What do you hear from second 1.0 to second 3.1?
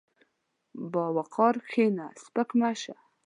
وقار کښېنه، سپک مه شه.